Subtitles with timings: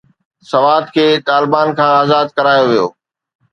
[0.51, 2.87] سوات کي طالبان کان آزاد ڪرايو ويو.